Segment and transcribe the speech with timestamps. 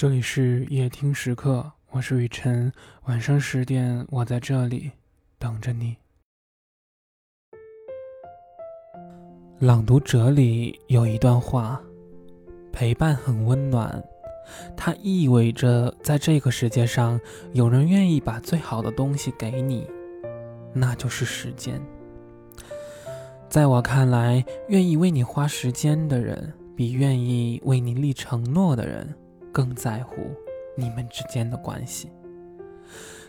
[0.00, 2.72] 这里是夜听时刻，我是雨晨。
[3.04, 4.90] 晚上十点，我在这里
[5.38, 5.94] 等着你。
[9.58, 11.78] 朗读者里有一段话：
[12.72, 14.02] 陪伴很温暖，
[14.74, 17.20] 它意味着在这个世界上，
[17.52, 19.86] 有人愿意把最好的东西给你，
[20.72, 21.78] 那就是时间。
[23.50, 29.14] 在我看来，愿意为你花时间的人，比愿意为你立承诺的人。
[29.52, 30.16] 更在乎
[30.76, 32.10] 你们之间的关系。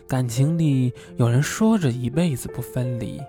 [0.08, 3.20] 感情里，有人说着一辈子不分离，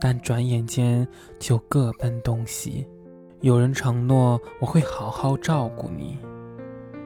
[0.00, 1.06] 但转眼间
[1.38, 2.86] 就各奔东西；
[3.40, 6.18] 有人承诺我会好好照顾你，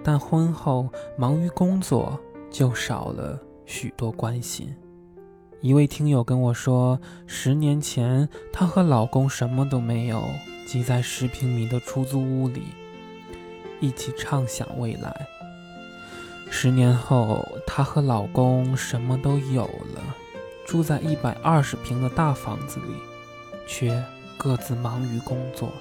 [0.03, 0.89] 但婚后
[1.19, 2.19] 忙于工作，
[2.51, 4.75] 就少了许多关心。
[5.61, 10.23] 一位听友跟我说，十年前她和老公什么都没有，
[10.67, 12.63] 挤在十平米的出租屋里。
[13.85, 15.29] 一起畅想未来。
[16.51, 20.01] 十年后，她和老公什么都有了，
[20.65, 22.95] 住在一百二十平的大房子里，
[23.67, 24.03] 却
[24.39, 25.73] 各自忙于工作。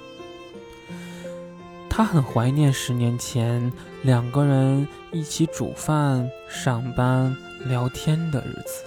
[1.90, 8.84] 她很怀念十年前两个人一起煮饭、上班、聊天的日子。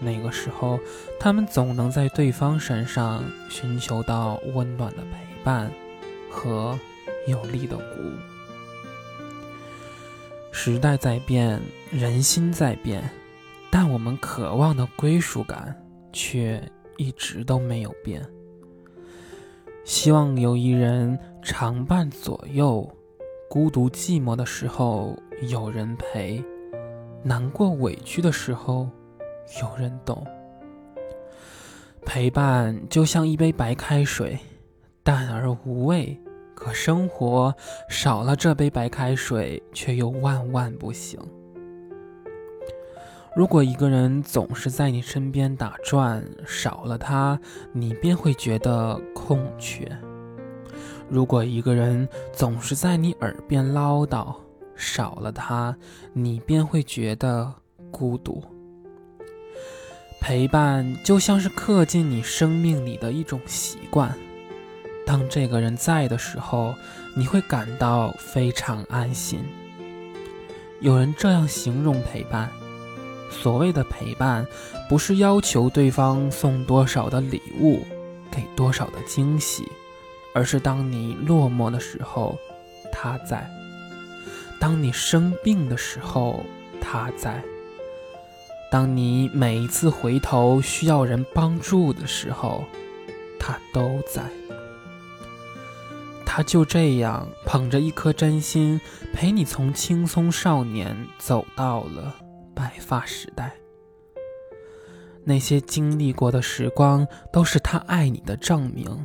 [0.00, 0.78] 那个时候，
[1.18, 5.72] 他们总能在对方身上寻求到温暖的陪伴
[6.30, 6.78] 和。
[7.28, 7.84] 有力的鼓。
[10.50, 11.60] 时代在变，
[11.92, 13.08] 人心在变，
[13.70, 15.80] 但我们渴望的归属感
[16.12, 16.60] 却
[16.96, 18.26] 一直都没有变。
[19.84, 22.90] 希望有一人常伴左右，
[23.48, 26.44] 孤独寂寞的时候有人陪，
[27.22, 28.90] 难过委屈的时候
[29.62, 30.26] 有人懂。
[32.04, 34.38] 陪伴就像一杯白开水，
[35.02, 36.18] 淡而无味。
[36.58, 37.54] 可生活
[37.88, 41.16] 少了这杯白开水，却又万万不行。
[43.36, 47.38] 如果一个人总是在你身边打转，少了他，
[47.72, 49.86] 你便会觉得空缺；
[51.08, 54.34] 如果一个人总是在你耳边唠叨，
[54.74, 55.76] 少了他，
[56.12, 57.54] 你便会觉得
[57.92, 58.42] 孤独。
[60.20, 64.12] 陪伴就像是刻进你生命里的一种习惯。
[65.08, 66.74] 当这个人在的时候，
[67.16, 69.42] 你会感到非常安心。
[70.80, 72.50] 有人这样形容陪伴：
[73.30, 74.46] 所谓的陪伴，
[74.86, 77.86] 不是要求对方送多少的礼物，
[78.30, 79.66] 给多少的惊喜，
[80.34, 82.38] 而是当你落寞的时候，
[82.92, 83.38] 他在；
[84.60, 86.44] 当你生病的时候，
[86.82, 87.40] 他在；
[88.70, 92.62] 当你每一次回头需要人帮助的时候，
[93.40, 94.22] 他都在。
[96.38, 98.80] 他就这样捧着一颗真心，
[99.12, 102.14] 陪你从青葱少年走到了
[102.54, 103.56] 白发时代。
[105.24, 109.04] 那些经历过的时光，都是他爱你的证明。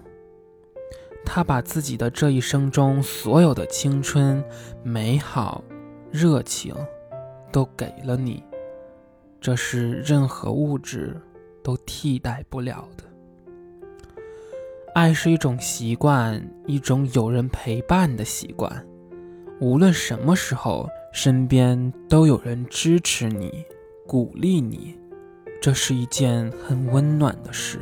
[1.26, 4.46] 他把自己的这一生中所有的青春、
[4.84, 5.64] 美好、
[6.12, 6.76] 热情，
[7.52, 8.44] 都给了你，
[9.42, 11.20] 这是任何物质
[11.64, 13.04] 都替代不了的。
[14.94, 18.86] 爱是一种习惯，一种有人陪伴的习惯。
[19.59, 23.52] 无论什么时候，身边都有人支持你、
[24.06, 24.96] 鼓励你，
[25.59, 27.80] 这是一件很温暖的事。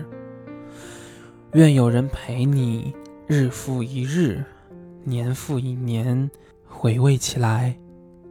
[1.52, 2.94] 愿有人陪你，
[3.28, 4.42] 日复一日，
[5.04, 6.32] 年复一年，
[6.66, 7.78] 回味起来，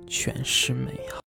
[0.06, 1.18] 全是美好。